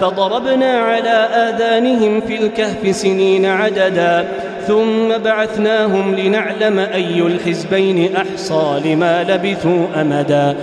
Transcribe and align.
فضربنا 0.00 0.72
على 0.72 1.28
آذانهم 1.48 2.20
في 2.20 2.36
الكهف 2.36 2.96
سنين 2.96 3.46
عددا 3.46 4.28
ثم 4.66 5.18
بعثناهم 5.24 6.14
لنعلم 6.14 6.78
أي 6.78 7.20
الحزبين 7.20 8.16
أحصى 8.16 8.80
لما 8.84 9.22
لبثوا 9.22 9.86
أمدا. 10.00 10.56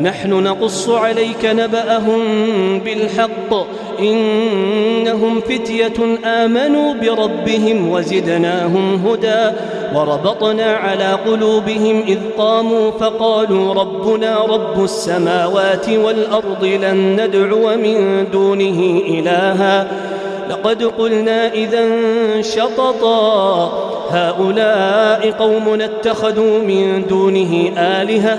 نحن 0.00 0.30
نقص 0.30 0.88
عليك 0.88 1.44
نبأهم 1.44 2.20
بالحق. 2.78 3.66
إنهم 4.00 5.40
فتية 5.40 6.18
آمنوا 6.24 6.94
بربهم 6.94 7.90
وزدناهم 7.90 9.06
هدى 9.06 9.56
وربطنا 9.94 10.64
على 10.64 11.12
قلوبهم 11.26 12.02
إذ 12.08 12.18
قاموا 12.38 12.90
فقالوا 12.90 13.74
ربنا 13.74 14.38
رب 14.38 14.84
السماوات 14.84 15.88
والأرض 15.88 16.64
لن 16.64 17.20
ندعو 17.20 17.76
من 17.76 18.26
دونه 18.32 19.00
إلها. 19.08 19.88
لقد 20.50 20.82
قلنا 20.82 21.52
إذا 21.52 21.84
شططا. 22.42 23.72
هؤلاء 24.10 25.30
قوم 25.30 25.80
اتخذوا 25.80 26.58
من 26.58 27.06
دونه 27.08 27.72
آلهة. 27.78 28.38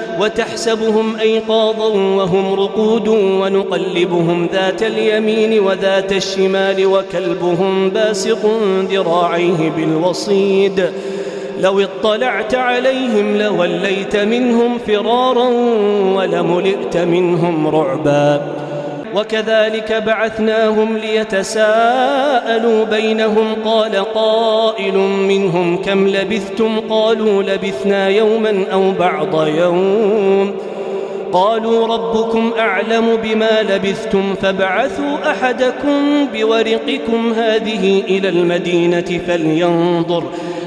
وتحسبهم 0.19 1.15
أيقاظا 1.15 1.87
وهم 1.87 2.53
رقود 2.53 3.07
ونقلبهم 3.07 4.49
ذات 4.53 4.83
اليمين 4.83 5.59
وذات 5.59 6.11
الشمال 6.11 6.85
وكلبهم 6.85 7.89
باسق 7.89 8.51
ذراعيه 8.91 9.71
بالوصيد. 9.77 10.91
لو 11.59 11.79
اطلعت 11.79 12.55
عليهم 12.55 13.37
لوليت 13.37 14.15
منهم 14.15 14.77
فرارا 14.87 15.47
ولملئت 16.15 16.97
منهم 16.97 17.67
رعبا. 17.67 18.41
وكذلك 19.15 20.03
بعثناهم 20.05 20.97
ليتساءلوا 20.97 22.85
بينهم 22.85 23.55
قال 23.65 23.95
قائل 23.95 24.97
منهم 24.97 25.81
كم 25.81 26.07
لبثتم 26.07 26.79
قالوا 26.89 27.43
لبثنا 27.43 28.09
يوما 28.09 28.65
أو 28.73 28.91
بعض 28.91 29.47
يوم 29.47 30.53
قالوا 31.33 31.87
ربكم 31.87 32.51
أعلم 32.59 33.17
بما 33.23 33.61
لبثتم 33.61 34.35
فابعثوا 34.41 35.31
أحدكم 35.31 36.27
بورقكم 36.33 37.33
هذه 37.33 38.03
إلى 38.07 38.29
المدينة 38.29 39.19
فلينظر 39.27 40.23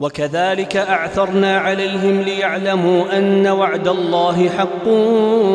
وكذلك 0.00 0.76
أعثرنا 0.76 1.58
عليهم 1.58 2.20
ليعلموا 2.20 3.18
أن 3.18 3.46
وعد 3.46 3.88
الله 3.88 4.48
حق 4.58 4.88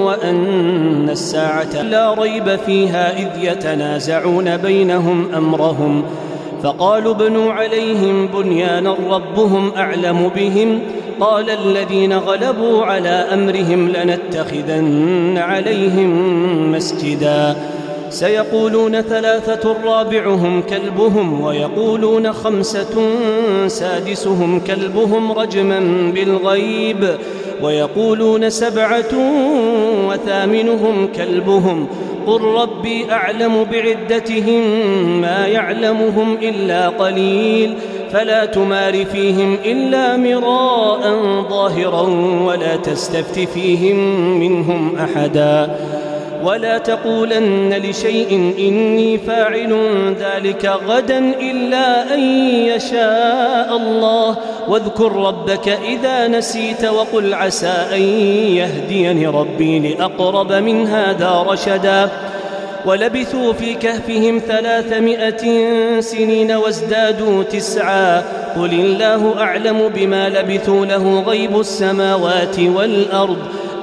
وأن 0.04 1.10
الساعة 1.10 1.82
لا 1.82 2.14
ريب 2.14 2.56
فيها 2.56 3.18
إذ 3.18 3.44
يتنازعون 3.44 4.58
بينهم 4.58 5.36
أمرهم. 5.36 6.06
فقالوا 6.64 7.14
ابنوا 7.14 7.52
عليهم 7.52 8.28
بنيانا 8.28 8.96
ربهم 9.10 9.72
أعلم 9.78 10.32
بهم. 10.36 10.80
قال 11.20 11.50
الذين 11.50 12.14
غلبوا 12.14 12.86
على 12.86 13.10
أمرهم 13.10 13.90
لنتخذن 13.90 15.38
عليهم 15.38 16.72
مسجدا. 16.72 17.56
سيقولون 18.14 19.02
ثلاثة 19.02 19.76
رابعهم 19.86 20.62
كلبهم 20.62 21.42
ويقولون 21.42 22.34
خمسة 22.34 23.10
سادسهم 23.68 24.60
كلبهم 24.60 25.32
رجما 25.32 25.80
بالغيب 26.16 27.18
ويقولون 27.62 28.50
سبعة 28.50 29.14
وثامنهم 30.08 31.08
كلبهم 31.16 31.88
قل 32.28 32.42
ربي 32.42 33.12
أعلم 33.12 33.66
بعدتهم 33.72 34.62
ما 35.22 35.48
يعلمهم 35.48 36.38
إلا 36.42 36.90
قليل 36.90 37.76
فلا 38.12 38.46
تمار 38.46 39.06
فيهم 39.06 39.58
إلا 39.66 40.18
مراء 40.18 41.02
ظاهرا 41.50 42.02
ولا 42.46 42.76
تستفت 42.76 43.40
فيهم 43.40 43.98
منهم 44.40 44.96
أحدا 44.96 45.78
ولا 46.44 46.78
تقولن 46.78 47.74
لشيء 47.74 48.54
إني 48.60 49.18
فاعل 49.18 49.74
ذلك 50.20 50.66
غدا 50.88 51.20
إلا 51.20 52.14
أن 52.14 52.20
يشاء 52.66 53.78
الله. 53.78 54.38
واذكر 54.68 55.12
ربك 55.12 55.70
إذا 55.70 56.28
نسيت 56.28 56.86
وقل 56.86 57.34
عسى 57.34 57.74
أن 57.94 58.02
يهديني 58.58 59.28
ربي 59.28 59.80
لأقرب 59.80 60.52
من 60.54 60.88
هذا 60.88 61.46
رشدا. 61.48 62.10
ولبثوا 62.86 63.54
في 63.54 63.74
كهفهم 63.74 64.42
ثلاثمائة 64.48 65.44
سنين 66.00 66.52
وازدادوا 66.52 67.44
تسعا. 67.44 68.24
قل 68.56 68.74
الله 68.74 69.34
أعلم 69.40 69.90
بما 69.96 70.30
لبثوا 70.30 70.86
له 70.86 71.24
غيب 71.28 71.60
السماوات 71.60 72.60
والأرض. 72.60 73.38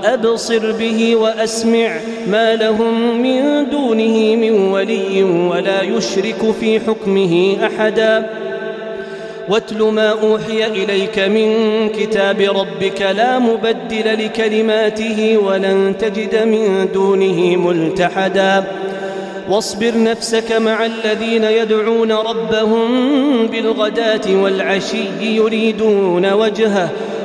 أبصر 0.05 0.73
به 0.73 1.17
وأسمع 1.17 2.01
ما 2.27 2.57
لهم 2.57 3.23
من 3.23 3.71
دونه 3.71 4.37
من 4.37 4.51
ولي 4.51 5.23
ولا 5.23 5.83
يشرك 5.83 6.55
في 6.61 6.81
حكمه 6.81 7.57
أحدا. 7.67 8.31
واتل 9.49 9.83
ما 9.83 10.09
أوحي 10.09 10.67
إليك 10.67 11.19
من 11.19 11.49
كتاب 11.89 12.41
ربك 12.41 13.03
لا 13.03 13.39
مبدل 13.39 14.25
لكلماته 14.25 15.39
ولن 15.45 15.95
تجد 15.99 16.43
من 16.45 16.89
دونه 16.95 17.57
ملتحدا. 17.57 18.65
واصبر 19.51 19.93
نفسك 19.97 20.53
مع 20.53 20.87
الذين 20.87 21.45
يدعون 21.45 22.13
ربهم 22.13 22.87
بالغداة 23.47 24.43
والعشي 24.43 25.05
يريدون 25.21 26.33
وجهه 26.33 26.91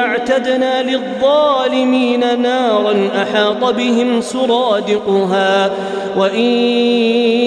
أعتدنا 0.00 0.82
للظالمين 0.82 2.42
نارا 2.42 3.10
أحاط 3.22 3.74
بهم 3.74 4.20
سرادقها 4.20 5.70
وإن 6.16 6.50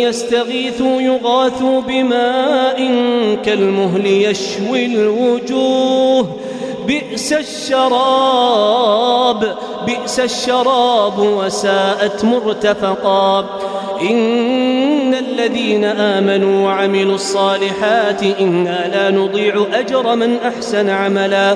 يستغيثوا 0.07 1.01
يغاثوا 1.01 1.81
بماء 1.81 2.77
كالمهل 3.45 4.05
يشوي 4.05 4.85
الوجوه. 4.85 6.27
بئس 6.87 7.33
الشراب 7.33 9.43
بئس 9.85 10.19
الشراب 10.19 11.19
وساءت 11.19 12.25
مرتفقا. 12.25 13.45
إن 14.01 15.13
الذين 15.13 15.83
آمنوا 15.83 16.65
وعملوا 16.65 17.15
الصالحات 17.15 18.23
إنا 18.23 18.89
لا 18.93 19.09
نضيع 19.09 19.65
أجر 19.73 20.15
من 20.15 20.37
أحسن 20.47 20.89
عملا. 20.89 21.55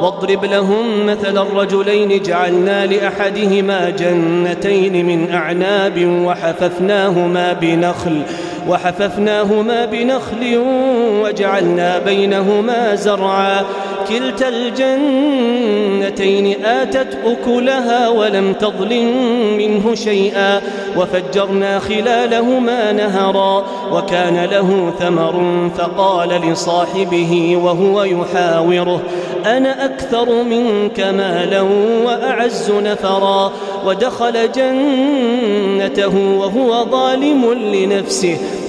واضرب 0.00 0.44
لهم 0.44 1.06
مثل 1.06 1.38
الرجلين 1.38 2.22
جعلنا 2.22 2.86
لأحدهما 2.86 3.90
جنتين 3.90 5.06
من 5.06 5.30
أعناب 5.32 6.06
وحففناهما 6.24 7.52
بنخل 7.52 8.22
وحففناهما 8.68 9.84
بنخل 9.86 10.62
وجعلنا 11.22 11.98
بينهما 11.98 12.94
زرعا. 12.94 13.64
كلتا 14.08 14.48
الجنتين 14.48 16.46
آتت 16.64 17.18
أكلها 17.24 18.08
ولم 18.08 18.52
تظلم 18.52 19.12
منه 19.56 19.94
شيئا 19.94 20.60
وفجرنا 20.96 21.78
خلالهما 21.78 22.92
نهرا 22.92 23.64
وكان 23.92 24.44
له 24.44 24.92
ثمر 24.98 25.70
فقال 25.78 26.28
لصاحبه 26.28 27.56
وهو 27.62 28.02
يحاوره 28.04 29.02
أنا 29.46 29.84
أكثر 29.84 30.42
منك 30.42 31.00
مالا 31.00 31.60
وأعز 32.04 32.70
نفرا 32.70 33.52
ودخل 33.86 34.52
جنته 34.52 36.36
وهو 36.38 36.84
ظالم 36.90 37.52
لنفسه 37.52 38.36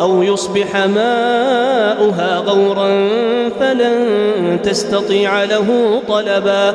أو 0.00 0.22
يصبح 0.22 0.76
ماؤها 0.76 2.36
غورا 2.38 2.88
فلن 3.60 4.58
تستطيع 4.62 5.44
له 5.44 6.00
طلبا 6.08 6.74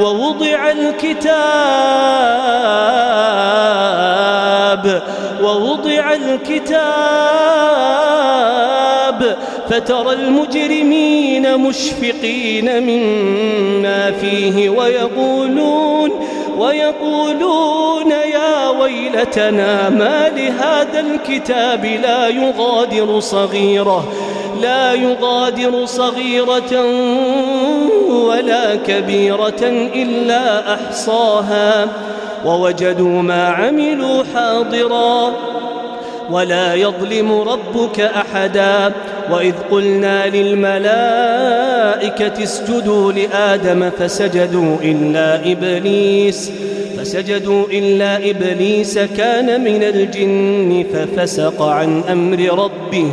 ووضع 0.00 0.70
الكتاب 0.70 1.30
ووضع 5.42 6.14
الكتاب 6.14 6.80
فترى 9.70 10.12
المجرمين 10.12 11.58
مشفقين 11.58 12.82
مما 12.82 14.10
فيه 14.10 14.70
ويقولون 14.70 16.10
ويقولون 16.58 18.10
يا 18.10 18.68
ويلتنا 18.68 19.88
ما 19.88 20.28
لهذا 20.36 21.00
الكتاب 21.00 21.84
لا 21.84 22.28
يغادر 22.28 23.20
صغيره 23.20 24.12
لا 24.62 24.94
يغادر 24.94 25.84
صغيرة 25.84 26.84
ولا 28.30 28.74
كبيرة 28.76 29.62
إلا 29.94 30.74
أحصاها 30.74 31.88
ووجدوا 32.44 33.22
ما 33.22 33.48
عملوا 33.48 34.24
حاضرا 34.34 35.32
ولا 36.30 36.74
يظلم 36.74 37.32
ربك 37.32 38.00
أحدا 38.00 38.92
وإذ 39.32 39.54
قلنا 39.70 40.26
للملائكة 40.26 40.72
اسجدوا 42.42 43.12
لآدم 43.12 43.90
فسجدوا 43.90 44.76
إلا 44.82 45.52
إبليس 45.52 46.52
فسجدوا 46.98 47.64
إلا 47.72 48.30
إبليس 48.30 48.98
كان 48.98 49.64
من 49.64 49.82
الجن 49.82 50.84
ففسق 50.92 51.62
عن 51.62 52.02
أمر 52.10 52.38
ربه 52.64 53.12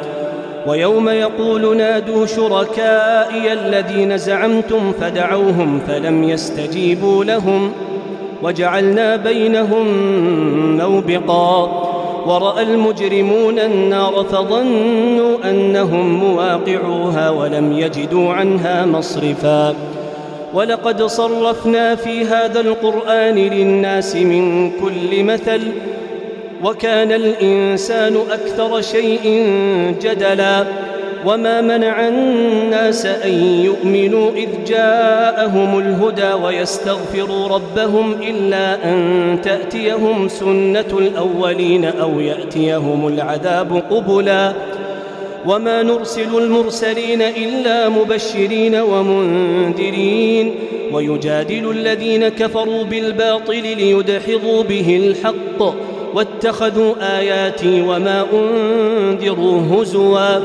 ويوم 0.67 1.09
يقول 1.09 1.77
نادوا 1.77 2.25
شركائي 2.25 3.53
الذين 3.53 4.17
زعمتم 4.17 4.91
فدعوهم 5.01 5.79
فلم 5.87 6.23
يستجيبوا 6.23 7.23
لهم 7.23 7.71
وجعلنا 8.43 9.15
بينهم 9.15 9.87
موبقا 10.77 11.81
ورأى 12.25 12.63
المجرمون 12.63 13.59
النار 13.59 14.25
فظنوا 14.31 15.49
أنهم 15.49 16.13
مواقعوها 16.13 17.29
ولم 17.29 17.71
يجدوا 17.71 18.33
عنها 18.33 18.85
مصرفا 18.85 19.75
ولقد 20.53 21.03
صرفنا 21.03 21.95
في 21.95 22.25
هذا 22.25 22.59
القرآن 22.59 23.35
للناس 23.35 24.15
من 24.15 24.71
كل 24.71 25.23
مثل 25.23 25.61
وكان 26.63 27.11
الإنسان 27.11 28.17
أكثر 28.31 28.81
شيء 28.81 29.45
جدلا 30.01 30.65
وما 31.25 31.61
منع 31.61 32.07
الناس 32.07 33.05
أن 33.05 33.33
يؤمنوا 33.63 34.31
إذ 34.31 34.47
جاءهم 34.67 35.79
الهدى 35.79 36.33
ويستغفروا 36.33 37.47
ربهم 37.47 38.13
إلا 38.21 38.93
أن 38.93 39.37
تأتيهم 39.43 40.27
سنة 40.27 40.97
الأولين 40.97 41.85
أو 41.85 42.19
يأتيهم 42.19 43.07
العذاب 43.07 43.83
قبلا 43.91 44.53
وما 45.45 45.83
نرسل 45.83 46.37
المرسلين 46.37 47.21
إلا 47.21 47.89
مبشرين 47.89 48.75
ومنذرين 48.75 50.55
ويجادل 50.91 51.71
الذين 51.71 52.27
كفروا 52.27 52.83
بالباطل 52.83 53.61
ليدحضوا 53.61 54.63
به 54.63 54.97
الحق 54.97 55.90
واتخذوا 56.15 56.93
آياتي 57.17 57.81
وما 57.81 58.25
أنذروا 58.33 59.61
هزوا. 59.71 60.39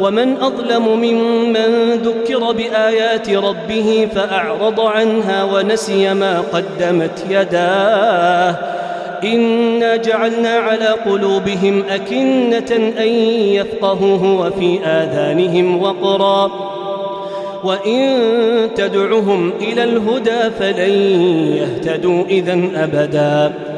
ومن 0.00 0.36
أظلم 0.36 0.88
ممن 0.88 1.92
ذكر 1.92 2.52
بآيات 2.52 3.30
ربه 3.30 4.08
فأعرض 4.14 4.80
عنها 4.80 5.44
ونسي 5.44 6.14
ما 6.14 6.40
قدمت 6.40 7.24
يداه. 7.30 8.56
إنا 9.24 9.96
جعلنا 9.96 10.50
على 10.50 10.86
قلوبهم 10.86 11.84
أكنة 11.90 12.92
أن 12.98 13.08
يفقهوه 13.38 14.40
وفي 14.40 14.78
آذانهم 14.84 15.82
وقرا. 15.82 16.50
وإن 17.64 18.20
تدعهم 18.76 19.52
إلى 19.60 19.84
الهدى 19.84 20.50
فلن 20.58 20.90
يهتدوا 21.56 22.24
إذا 22.24 22.60
أبداً. 22.74 23.77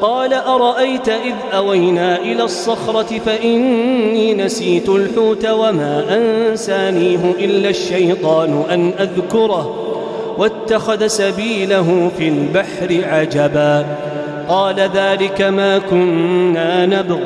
قال 0.00 0.32
أرأيت 0.34 1.08
إذ 1.08 1.34
أوينا 1.54 2.18
إلى 2.18 2.42
الصخرة 2.42 3.18
فإني 3.26 4.34
نسيت 4.34 4.88
الحوت 4.88 5.46
وما 5.46 6.04
أنسانيه 6.16 7.34
إلا 7.38 7.68
الشيطان 7.68 8.64
أن 8.70 8.92
أذكره 8.98 9.82
واتخذ 10.38 11.06
سبيله 11.06 12.10
في 12.18 12.28
البحر 12.28 13.04
عجبا 13.12 13.86
قال 14.48 14.90
ذلك 14.94 15.42
ما 15.42 15.78
كنا 15.78 16.86
نبغ 16.86 17.18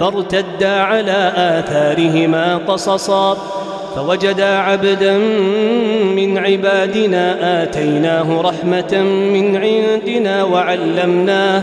فارتدا 0.00 0.80
على 0.80 1.32
آثارهما 1.36 2.56
قصصا 2.56 3.36
فوجدا 3.96 4.58
عبدا 4.58 5.18
من 6.16 6.38
عبادنا 6.38 7.62
آتيناه 7.62 8.40
رحمة 8.40 9.02
من 9.32 9.56
عندنا 9.56 10.44
وعلمناه 10.44 11.62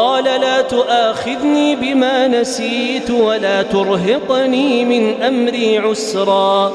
قال 0.00 0.24
لا 0.24 0.60
تؤاخذني 0.60 1.76
بما 1.76 2.28
نسيت 2.28 3.10
ولا 3.10 3.62
ترهقني 3.62 4.84
من 4.84 5.22
أمري 5.22 5.78
عسرا. 5.78 6.72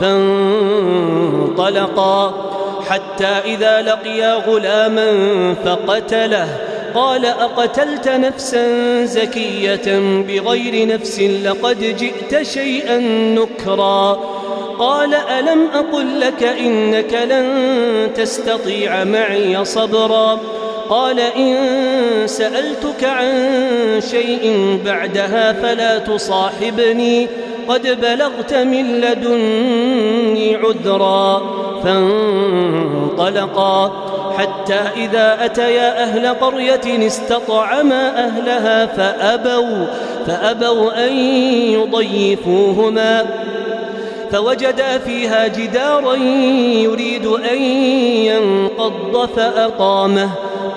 فانطلقا 0.00 1.64
حتى 2.88 3.40
إذا 3.44 3.82
لقيا 3.82 4.34
غلاما 4.34 5.54
فقتله. 5.64 6.48
قال 6.94 7.26
أقتلت 7.26 8.08
نفسا 8.08 8.64
زكية 9.04 9.98
بغير 10.28 10.88
نفس 10.88 11.20
لقد 11.20 11.78
جئت 11.78 12.42
شيئا 12.42 12.98
نكرا. 13.34 14.18
قال 14.78 15.14
ألم 15.14 15.68
أقل 15.74 16.20
لك 16.20 16.42
إنك 16.42 17.14
لن 17.30 18.10
تستطيع 18.14 19.04
معي 19.04 19.64
صبرا. 19.64 20.38
قال 20.90 21.20
إن 21.20 21.56
سألتك 22.26 23.04
عن 23.04 23.32
شيء 24.10 24.78
بعدها 24.84 25.52
فلا 25.52 25.98
تصاحبني. 25.98 27.28
قد 27.68 28.00
بلغت 28.00 28.54
من 28.54 29.00
لدني 29.00 30.56
عذرا 30.56 31.42
فانطلقا. 31.84 33.92
حتى 34.38 34.80
إذا 34.96 35.44
أتيا 35.44 36.02
أهل 36.02 36.26
قرية 36.26 37.06
استطعما 37.06 38.26
أهلها 38.26 38.86
فأبوا 38.86 39.86
فأبوا 40.26 41.06
أن 41.06 41.12
يضيفوهما. 41.72 43.26
فوجدا 44.32 44.98
فيها 44.98 45.46
جدارا 45.46 46.14
يريد 46.84 47.26
أن 47.26 47.62
ينقض 47.62 49.28
فأقامه. 49.36 50.30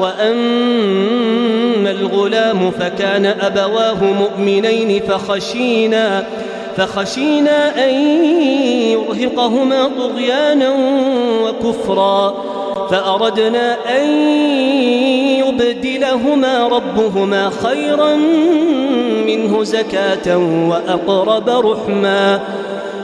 وأما 0.00 1.90
الغلام 1.90 2.70
فكان 2.70 3.26
أبواه 3.26 4.04
مؤمنين 4.04 5.02
فخشينا 5.08 6.26
فخشينا 6.76 7.84
أن 7.84 7.90
يرهقهما 8.90 9.90
طغيانا 9.98 10.70
وكفرا 11.44 12.34
فأردنا 12.90 13.76
أن 13.98 14.08
يبدلهما 15.38 16.68
ربهما 16.68 17.50
خيرا 17.64 18.14
منه 19.26 19.64
زكاة 19.64 20.36
وأقرب 20.68 21.48
رحما. 21.48 22.40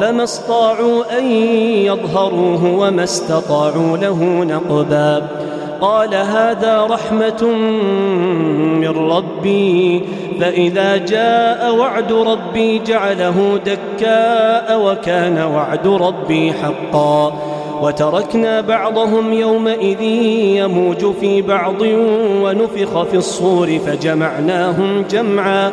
فما 0.00 0.24
استطاعوا 0.24 1.18
أن 1.18 1.24
يظهروه 1.84 2.64
وما 2.64 3.04
استطاعوا 3.04 3.96
له 3.96 4.44
نقبا. 4.44 5.26
قال 5.80 6.14
هذا 6.14 6.86
رحمة 6.90 7.44
من 8.80 9.10
ربي. 9.10 10.04
فإذا 10.40 10.96
جاء 10.96 11.74
وعد 11.74 12.12
ربي 12.12 12.78
جعله 12.78 13.60
دكاء 13.66 14.80
وكان 14.84 15.42
وعد 15.42 15.86
ربي 15.86 16.52
حقا. 16.52 17.32
وتركنا 17.82 18.60
بعضهم 18.60 19.32
يومئذ 19.32 20.02
يموج 20.62 21.12
في 21.20 21.42
بعض 21.42 21.82
ونفخ 22.42 23.02
في 23.02 23.16
الصور 23.16 23.78
فجمعناهم 23.86 25.04
جمعا. 25.10 25.72